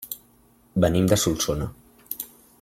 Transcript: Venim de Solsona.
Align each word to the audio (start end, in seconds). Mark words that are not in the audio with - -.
Venim 0.85 1.11
de 1.11 1.19
Solsona. 1.25 1.69